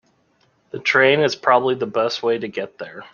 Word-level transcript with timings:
The 0.71 0.79
train 0.79 1.19
is 1.19 1.35
probably 1.35 1.75
the 1.75 1.85
best 1.85 2.23
way 2.23 2.39
to 2.39 2.47
get 2.47 2.79
there. 2.79 3.03